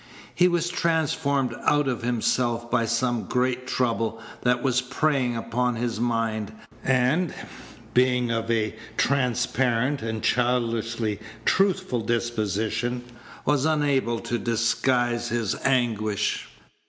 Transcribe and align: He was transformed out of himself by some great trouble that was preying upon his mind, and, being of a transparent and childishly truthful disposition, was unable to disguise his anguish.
He 0.33 0.47
was 0.47 0.67
transformed 0.71 1.55
out 1.63 1.87
of 1.87 2.01
himself 2.01 2.71
by 2.71 2.87
some 2.87 3.25
great 3.25 3.67
trouble 3.67 4.19
that 4.41 4.63
was 4.63 4.81
preying 4.81 5.35
upon 5.37 5.75
his 5.75 5.99
mind, 5.99 6.53
and, 6.83 7.35
being 7.93 8.31
of 8.31 8.49
a 8.49 8.75
transparent 8.97 10.01
and 10.01 10.23
childishly 10.23 11.19
truthful 11.45 12.01
disposition, 12.01 13.03
was 13.45 13.63
unable 13.65 14.17
to 14.21 14.39
disguise 14.39 15.27
his 15.29 15.53
anguish. 15.65 16.47